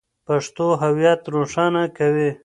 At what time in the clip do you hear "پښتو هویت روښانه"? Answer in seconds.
0.27-1.83